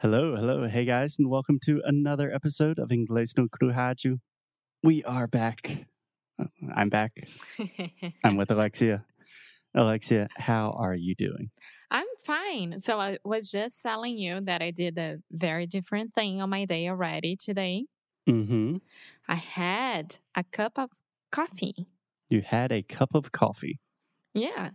[0.00, 4.20] Hello, hello, hey guys, and welcome to another episode of Inglês no Crujaju.
[4.82, 5.86] We are back.
[6.40, 7.12] Uh, I'm back.
[8.24, 9.04] I'm with Alexia.
[9.74, 11.50] Alexia, how are you doing?
[11.90, 12.78] I'm fine.
[12.80, 16.64] So I was just telling you that I did a very different thing on my
[16.64, 17.86] day already today.
[18.28, 18.76] Mm-hmm.
[19.28, 20.90] I had a cup of
[21.32, 21.88] coffee.
[22.28, 23.80] You had a cup of coffee.
[24.34, 24.70] Yeah,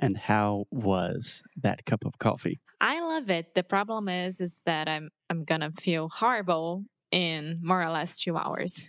[0.00, 2.60] And how was that cup of coffee?
[2.80, 3.54] I love it.
[3.54, 8.36] The problem is is that I'm I'm gonna feel horrible in more or less two
[8.36, 8.88] hours.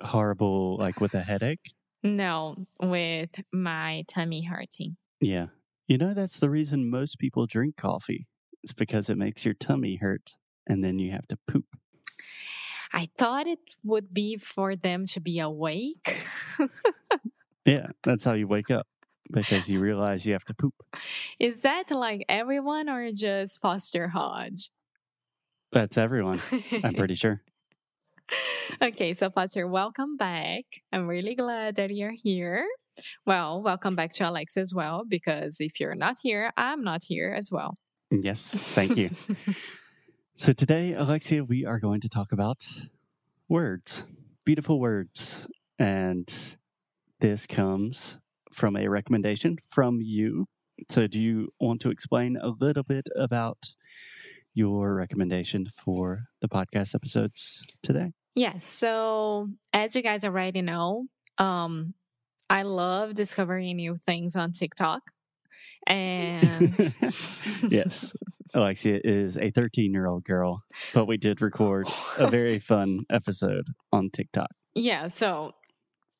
[0.00, 1.72] Horrible, like with a headache?
[2.02, 4.96] no, with my tummy hurting.
[5.20, 5.46] Yeah.
[5.88, 8.26] You know, that's the reason most people drink coffee.
[8.62, 10.34] It's because it makes your tummy hurt
[10.66, 11.64] and then you have to poop.
[12.92, 16.16] I thought it would be for them to be awake.
[17.66, 18.86] Yeah, that's how you wake up
[19.30, 20.74] because you realize you have to poop.
[21.38, 24.70] is that like everyone or just Foster Hodge?
[25.72, 26.40] That's everyone,
[26.82, 27.42] I'm pretty sure.
[28.82, 30.64] okay, so Foster, welcome back.
[30.92, 32.66] I'm really glad that you're here.
[33.26, 37.34] Well, welcome back to Alex as well, because if you're not here, I'm not here
[37.36, 37.76] as well.
[38.12, 38.42] Mm, yes,
[38.74, 39.10] thank you.
[40.40, 42.64] So today, Alexia, we are going to talk about
[43.48, 44.04] words,
[44.44, 45.38] beautiful words.
[45.80, 46.32] And
[47.18, 48.14] this comes
[48.58, 50.46] from a recommendation from you.
[50.90, 53.58] So, do you want to explain a little bit about
[54.54, 58.12] your recommendation for the podcast episodes today?
[58.34, 61.06] yes, so as you guys already know,
[61.38, 61.94] um,
[62.48, 65.02] I love discovering new things on TikTok.
[65.86, 66.76] And
[67.68, 68.12] yes,
[68.54, 70.62] Alexia is a 13 year old girl,
[70.94, 74.50] but we did record a very fun episode on TikTok.
[74.74, 75.52] Yeah, so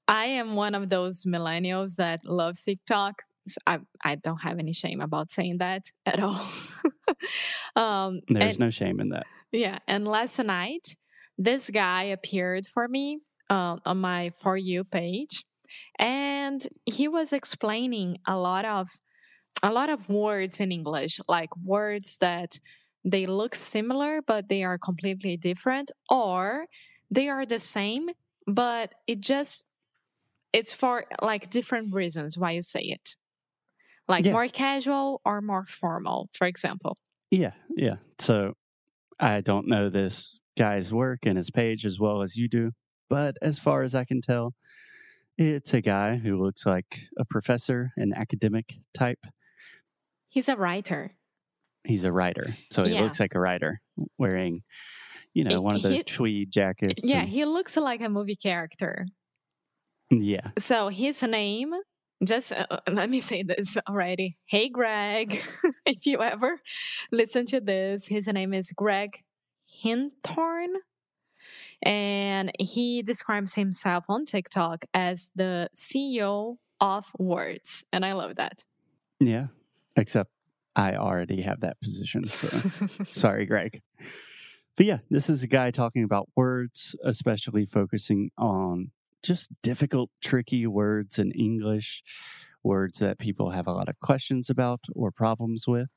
[0.09, 3.23] I am one of those millennials that loves TikTok.
[3.67, 6.47] I, I don't have any shame about saying that at all.
[7.77, 9.27] um, There's and, no shame in that.
[9.53, 10.97] yeah, and last night
[11.37, 15.45] this guy appeared for me uh, on my for you page,
[15.99, 18.88] and he was explaining a lot of
[19.62, 22.59] a lot of words in English, like words that
[23.05, 26.66] they look similar but they are completely different, or
[27.11, 28.09] they are the same
[28.47, 29.65] but it just
[30.53, 33.16] it's for like different reasons why you say it
[34.09, 34.32] like Yeah.
[34.32, 36.97] more casual or more formal for example
[37.31, 37.97] Yeah, yeah.
[38.19, 38.54] So
[39.20, 42.72] I don't know this guy's work and his page as well as you do,
[43.10, 44.54] but as far as I can tell,
[45.37, 49.19] it's a guy who looks like a professor, an academic type.
[50.31, 51.12] he's a writer
[51.84, 53.03] He's a writer, so he Yeah.
[53.03, 53.81] looks like a writer
[54.19, 54.62] wearing,
[55.32, 57.03] you know, one of those he- tweed jackets.
[57.04, 59.06] yeah and- he looks like a movie character
[60.10, 61.72] yeah, so his name
[62.24, 65.41] just uh, uh, let me say this already hey greg
[65.86, 66.60] if you ever
[67.12, 69.22] listen to this his name is greg
[69.84, 70.66] hinthorn
[71.82, 78.64] and he describes himself on tiktok as the ceo of words and i love that
[79.20, 79.46] yeah.
[79.96, 80.30] Except
[80.76, 82.48] I already have that position, so
[83.10, 83.82] sorry, Greg.
[84.76, 88.92] But yeah, this is a guy talking about words, especially focusing on
[89.23, 92.03] just difficult, tricky words in English,
[92.62, 95.89] words that people have a lot of questions about or problems with.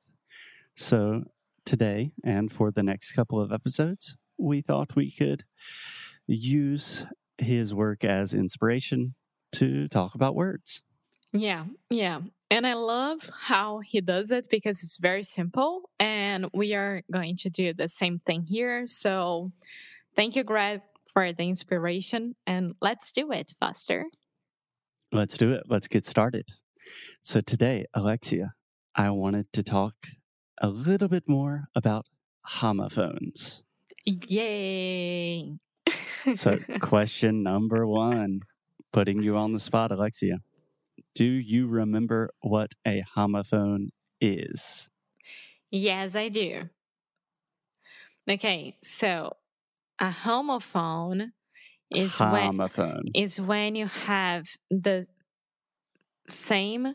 [0.78, 1.24] So
[1.66, 5.44] today, and for the next couple of episodes, we thought we could
[6.28, 7.06] use
[7.38, 9.16] his work as inspiration
[9.53, 10.82] to talk about words.
[11.34, 12.22] Yeah, yeah.
[12.50, 15.90] And I love how he does it because it's very simple.
[16.00, 18.86] And we are going to do the same thing here.
[18.88, 19.52] So
[20.16, 20.82] thank you, Greg,
[21.13, 22.35] for the inspiration.
[22.45, 24.05] And let's do it, Foster.
[25.11, 25.63] Let's do it.
[25.67, 26.47] Let's get started.
[27.23, 28.53] So, today, Alexia,
[28.95, 29.94] I wanted to talk
[30.61, 32.05] a little bit more about
[32.44, 33.63] homophones.
[34.05, 35.57] Yay.
[36.35, 38.41] So, question number one
[38.91, 40.39] putting you on the spot, Alexia.
[41.16, 43.89] Do you remember what a homophone
[44.19, 44.88] is?
[45.72, 46.69] yes, I do.
[48.29, 49.35] Okay, so
[50.02, 51.28] a homophone
[51.92, 53.03] is when Homophone.
[53.16, 55.06] is when you have the
[56.28, 56.94] same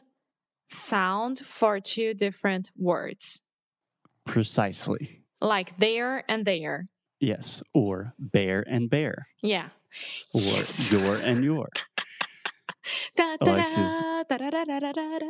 [0.69, 3.41] sound for two different words,
[4.27, 5.23] Precisely.
[5.41, 6.89] like there and there.
[7.21, 7.63] Yes.
[7.73, 9.27] Or bear and bear.
[9.43, 9.69] Yeah.
[10.35, 10.91] Or Yes.
[10.93, 11.69] your and your.
[13.17, 14.03] Da, da, Alexis.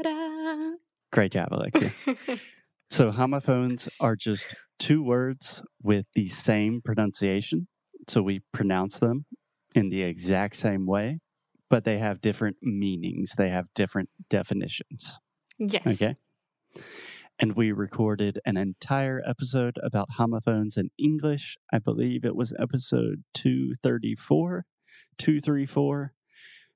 [0.02, 0.70] da.
[1.12, 1.93] Great job, Alexia.
[2.90, 7.69] So homophones are just two words with the same pronunciation.
[8.08, 9.26] So we pronounce them
[9.75, 11.20] in the exact same way,
[11.69, 13.32] but they have different meanings.
[13.37, 15.19] They have different definitions.
[15.58, 15.87] yes.
[15.87, 16.17] Okay.
[17.38, 21.56] and we recorded an entire episode about homophones in English.
[21.73, 24.64] I believe it was episode 234,
[25.19, 26.12] 234,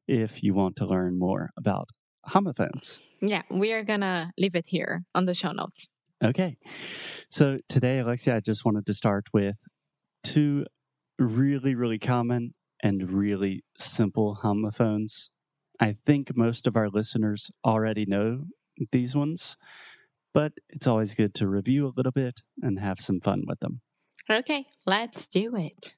[0.09, 1.89] if you want to learn more about
[2.25, 3.01] homophones.
[3.23, 5.89] Yeah, we are gonna leave it here on the show notes.
[6.23, 6.59] Okay.
[7.31, 9.57] So today, Alexia, I just wanted to start with
[10.23, 10.67] two
[11.19, 15.31] really, really common and really simple homophones.
[15.81, 18.45] I think most of our listeners already know
[18.93, 19.57] these ones,
[20.35, 23.81] but it's always good to review a little bit and have some fun with them.
[24.31, 25.97] Okay, let's do it.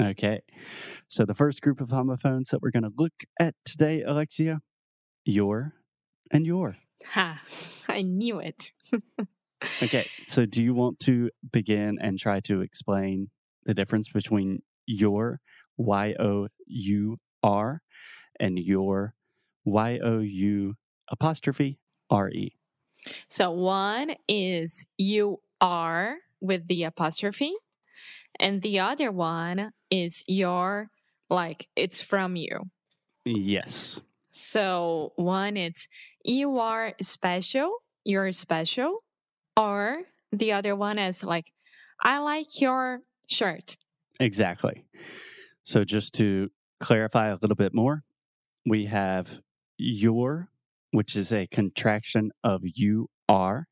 [0.00, 0.42] Okay.
[1.08, 4.60] So the first group of homophones that we're going to look at today, Alexia,
[5.24, 5.74] your
[6.30, 6.76] and your.
[7.10, 7.40] Ha,
[7.88, 8.72] I knew it.
[9.82, 10.08] Okay.
[10.26, 13.30] So do you want to begin and try to explain
[13.64, 15.40] the difference between your
[15.76, 17.82] Y O U R
[18.40, 19.14] and your
[19.64, 20.74] Y O U
[21.10, 21.78] apostrophe
[22.10, 22.56] R E?
[23.28, 27.52] So one is you are with the apostrophe,
[28.38, 30.88] and the other one is your,
[31.30, 32.70] like it's from you.
[33.24, 34.00] Yes.
[34.32, 35.86] So one it's
[36.24, 38.98] you are special, you're special,
[39.56, 40.02] or
[40.32, 41.52] the other one is like
[42.02, 43.76] I like your shirt.
[44.20, 44.84] Exactly.
[45.64, 48.04] So just to clarify a little bit more,
[48.66, 49.28] we have
[49.78, 50.50] your,
[50.92, 53.68] which is a contraction of you are.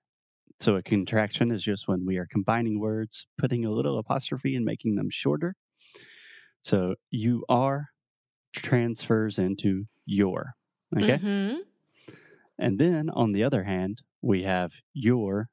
[0.60, 4.64] So a contraction is just when we are combining words, putting a little apostrophe and
[4.64, 5.56] making them shorter.
[6.62, 7.88] So you are
[8.54, 10.54] transfers into your.
[10.96, 11.22] Okay.
[11.22, 11.69] Mhm.
[12.60, 15.48] And then on the other hand, we have your,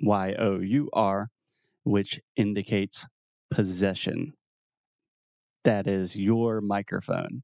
[0.00, 1.30] Y O U R,
[1.84, 3.06] which indicates
[3.50, 4.32] possession.
[5.64, 7.42] That is your microphone.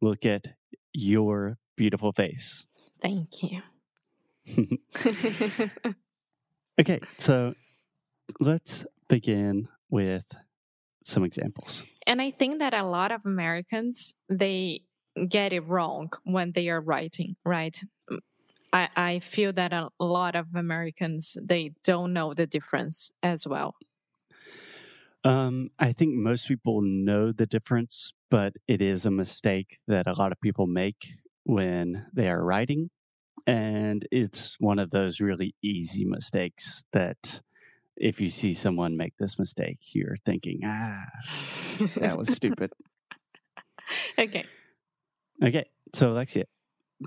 [0.00, 0.46] Look at
[0.92, 2.64] your beautiful face.
[3.02, 3.60] Thank you.
[6.80, 7.54] okay, so
[8.40, 10.24] let's begin with
[11.04, 11.82] some examples.
[12.06, 14.82] and I think that a lot of Americans they
[15.28, 17.78] get it wrong when they are writing, right?
[18.10, 18.18] Mm,
[18.72, 23.76] I, I feel that a lot of Americans they don't know the difference as well.
[25.24, 30.12] Um, I think most people know the difference, but it is a mistake that a
[30.12, 30.96] lot of people make
[31.44, 32.90] when they are writing.
[33.46, 37.40] And it's one of those really easy mistakes that
[37.96, 41.04] if you see someone make this mistake, you're thinking, ah,
[41.96, 42.72] that was stupid.
[44.18, 44.44] okay.
[45.42, 45.64] Okay,
[45.94, 46.44] so Alexia,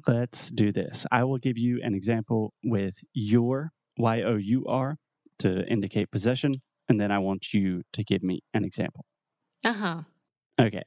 [0.08, 1.06] let's do this.
[1.12, 4.98] I will give you an example with your, Y O U R,
[5.40, 9.06] to indicate possession, and then I want you to give me an example.
[9.64, 10.02] Uh huh.
[10.60, 10.84] Okay,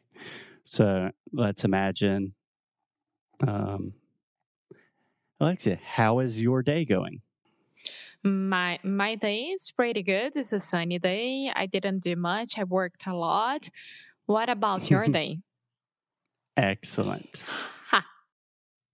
[0.65, 2.35] so let's imagine.
[3.47, 3.95] Um,
[5.41, 7.23] Alexia, how is your day going?
[8.23, 10.37] My my day is pretty good.
[10.37, 11.51] It's a sunny day.
[11.55, 12.59] I didn't do much.
[12.59, 13.71] I worked a lot.
[14.27, 15.39] What about your day?
[16.57, 17.41] Excellent.
[17.91, 18.05] Ha.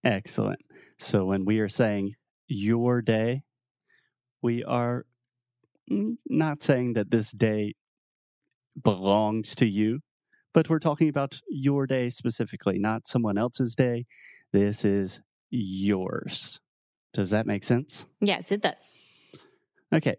[0.04, 0.60] Excellent.
[0.98, 2.14] So when we are saying
[2.48, 3.42] your day,
[4.42, 5.04] we are
[5.88, 7.74] not saying that this day
[8.82, 10.00] belongs to you,
[10.52, 14.06] but we're talking about your day specifically, not someone else's day.
[14.52, 15.20] This is
[15.50, 16.60] yours.
[17.12, 18.04] Does that make sense?
[18.20, 18.94] Yes, it does.
[19.92, 20.16] Okay.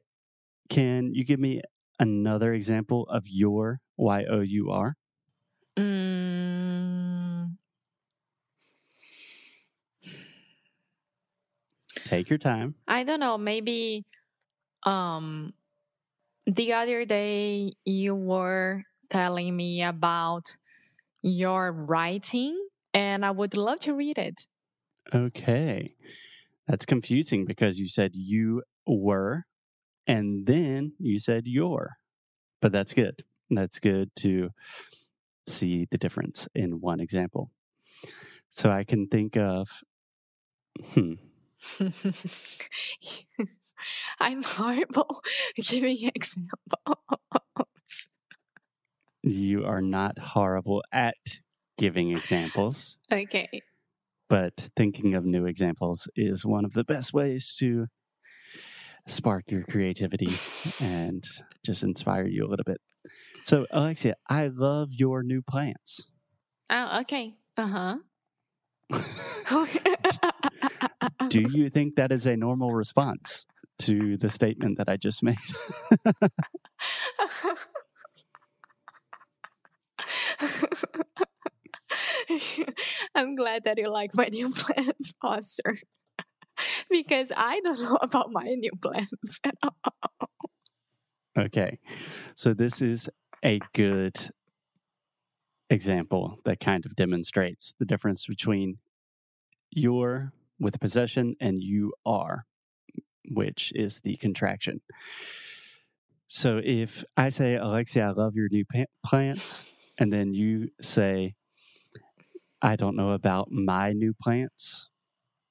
[0.70, 1.62] Can you give me
[2.00, 4.96] another example of your Y O U R?
[12.08, 12.76] Take your time.
[12.88, 13.38] I don't know.
[13.38, 14.06] Maybe
[14.84, 15.54] um
[16.46, 20.56] the other day you were telling me about
[21.22, 22.58] your writing
[22.94, 24.48] and I would love to read it.
[25.14, 25.96] Okay.
[26.66, 29.44] That's confusing because you said you were
[30.06, 31.98] and then you said your.
[32.62, 33.26] But that's good.
[33.50, 34.52] That's good to
[35.46, 37.52] see the difference in one example.
[38.52, 39.68] So I can think of,
[40.94, 41.14] hmm,
[44.20, 45.22] I'm horrible
[45.58, 46.98] giving examples.
[49.24, 51.16] you are not horrible at
[51.78, 53.50] giving examples, Okay.
[54.30, 57.88] but thinking of new examples is one of the best ways to
[59.08, 60.38] spark your creativity
[60.82, 61.24] and
[61.66, 62.82] just inspire you a little bit.
[63.46, 66.02] So, Alexia, I love your new plants.
[66.70, 67.36] Oh, okay.
[67.60, 67.98] Uh
[68.92, 70.88] huh.
[71.20, 71.30] Oh.
[71.30, 73.46] Do you think that is a normal response
[73.80, 75.38] to the statement that I just made?
[83.16, 85.78] I'm glad that you like my new plans, Foster.
[86.90, 90.30] because I don't know about my new plans at all.
[91.38, 91.80] Okay.
[92.36, 93.10] So this is
[93.44, 94.32] a good
[95.70, 98.78] example that kind of demonstrates the difference between
[99.70, 102.46] your with possession and you are,
[103.30, 104.82] which is the contraction.
[106.28, 108.66] So if I say, Alexia, I love your new
[109.06, 109.64] plants,
[110.00, 111.36] and then you say,
[112.62, 114.90] I don't know about my new plants,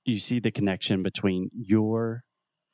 [0.05, 2.25] you see the connection between your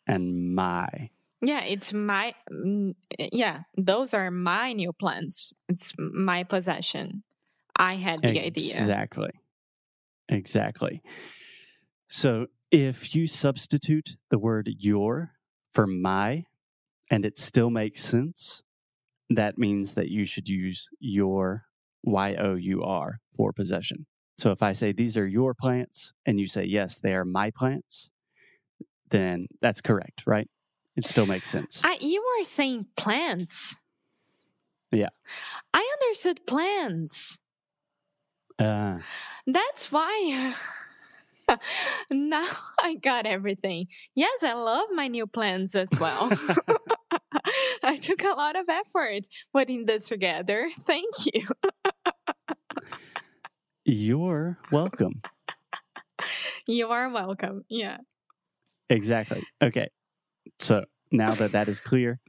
[0.07, 1.11] and my.
[1.41, 5.53] Yeah, it's my, mm, yeah, those are my new plants.
[5.69, 7.23] It's my possession.
[7.77, 8.81] I had the idea.
[8.81, 9.31] Exactly.
[10.29, 11.03] Exactly.
[12.14, 15.33] So if you substitute the word your
[15.73, 16.45] for my,
[17.11, 18.62] and it still makes sense,
[19.31, 21.64] that means that you should use your
[22.02, 24.04] Y O U R for possession.
[24.37, 27.50] So if I say these are your plants and you say yes, they are my
[27.50, 28.11] plants,
[29.09, 30.50] then that's correct, right?
[30.97, 31.81] It still makes sense.
[31.83, 33.81] I, you were saying plants.
[34.90, 35.09] Yeah.
[35.73, 37.38] I understood plants.
[38.59, 38.99] Uh,
[39.47, 40.54] That's why.
[42.11, 42.49] now
[42.80, 43.87] I got everything.
[44.14, 46.30] Yes, I love my new plans as well.
[47.82, 50.71] I took a lot of effort putting this together.
[50.87, 51.47] Thank you.
[53.85, 55.23] you're welcome.
[56.66, 57.64] You are welcome.
[57.68, 57.99] Yeah.
[58.88, 59.42] Exactly.
[59.62, 59.88] Okay.
[60.61, 62.21] So now that that is clear,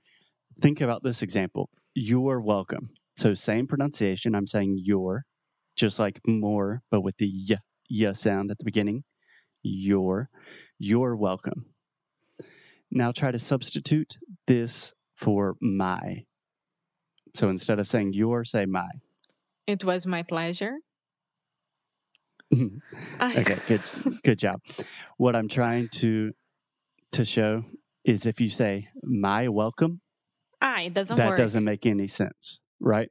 [0.61, 1.69] think about this example.
[1.93, 2.89] You're welcome.
[3.17, 4.33] So same pronunciation.
[4.33, 5.23] I'm saying your,
[5.75, 7.57] just like more, but with the y,
[7.89, 9.03] y sound at the beginning.
[9.63, 10.29] Your,
[10.77, 11.65] you're welcome.
[12.91, 16.25] Now try to substitute this for my.
[17.33, 18.89] So instead of saying your, say my.
[19.65, 20.75] It was my pleasure.
[22.53, 23.81] okay, good
[24.23, 24.59] good job.
[25.17, 26.33] What I'm trying to
[27.13, 27.63] to show
[28.05, 30.01] is if you say my welcome,
[30.61, 31.37] Ah, it doesn't that work.
[31.37, 33.09] doesn't make any sense, right?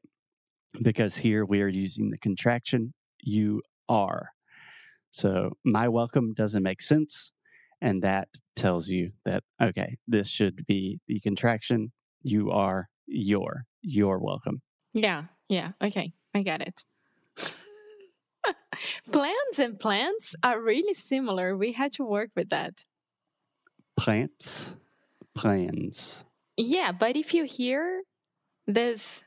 [0.80, 4.28] Because here we are using the contraction you are.
[5.12, 7.32] So my welcome doesn't make sense.
[7.80, 11.92] And that tells you that, okay, this should be the contraction
[12.22, 14.62] you are your, your welcome.
[14.94, 15.72] Yeah, yeah.
[15.82, 16.84] Okay, I get it.
[19.12, 21.56] Plans and plants are really similar.
[21.56, 22.84] We had to work with that.
[23.96, 24.68] Plants,
[25.34, 26.16] plans.
[26.56, 28.02] Yeah, but if you hear
[28.66, 29.22] this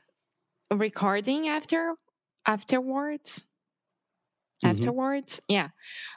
[0.70, 1.94] recording after
[2.46, 3.42] afterwards,
[4.64, 4.70] Mhm.
[4.70, 5.68] afterwards, yeah,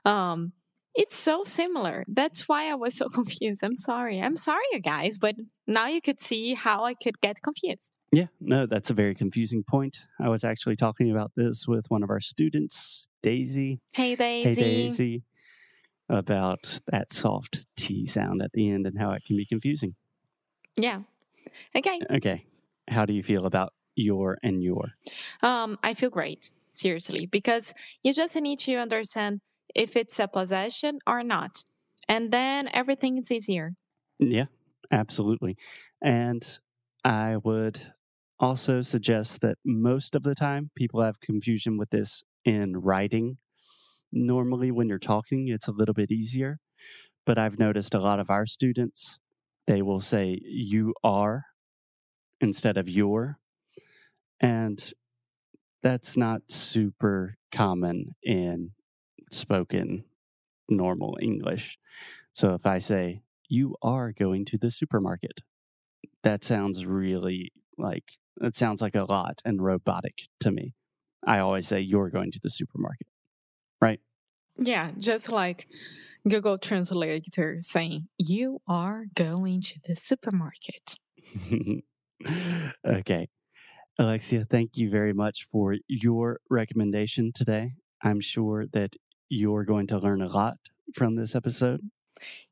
[0.05, 0.53] um,
[0.95, 2.03] it's so similar.
[2.07, 3.63] That's why I was so confused.
[3.63, 4.21] I'm sorry.
[4.21, 5.35] I'm sorry, you guys, but
[5.67, 7.91] now you could see how I could get confused.
[8.11, 9.99] Yeah, no, that's a very confusing point.
[10.19, 13.81] I was actually talking about this with one of our students, Daisy.
[13.93, 14.49] Hey, Daisy.
[14.49, 14.87] Hey, Daisy.
[14.89, 15.23] Daisy.
[16.11, 19.93] About that soft T sound at the end and how it can be confusing.
[20.75, 21.01] Yeah.
[21.75, 22.01] Okay.
[22.09, 22.45] Okay.
[22.87, 24.85] How do you feel about your and your?
[25.43, 27.73] Um, I feel great, seriously, because
[28.03, 29.41] you just need to understand
[29.75, 31.63] if it's a possession or not.
[32.07, 33.73] And then everything is easier.
[34.19, 34.45] Yeah,
[34.91, 35.57] absolutely.
[36.03, 36.45] And
[37.03, 37.93] I would
[38.39, 43.37] also suggest that most of the time people have confusion with this in writing.
[44.11, 46.59] Normally, when you're talking, it's a little bit easier.
[47.25, 49.19] But I've noticed a lot of our students,
[49.67, 51.43] they will say you are
[52.41, 53.37] instead of your.
[54.39, 54.93] And
[55.81, 58.71] that's not super common in
[59.31, 60.03] spoken
[60.69, 61.77] normal English.
[62.33, 65.39] So if I say, you are going to the supermarket,
[66.23, 68.03] that sounds really like,
[68.41, 70.73] it sounds like a lot and robotic to me.
[71.25, 73.07] I always say, you're going to the supermarket,
[73.81, 73.99] right?
[74.57, 75.67] Yeah, just like
[76.27, 80.97] Google Translator saying, You are going to the supermarket.
[82.85, 83.29] okay.
[83.99, 87.73] Alexia, thank you very much for your recommendation today.
[88.01, 88.95] I'm sure that
[89.27, 90.55] you're going to learn a lot
[90.95, 91.81] from this episode.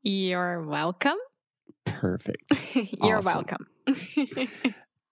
[0.02, 1.16] You're welcome.
[1.86, 2.52] Perfect.
[3.02, 3.66] You're welcome.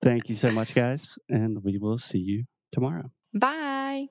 [0.05, 3.11] Thank you so much, guys, and we will see you tomorrow.
[3.33, 4.09] Bye.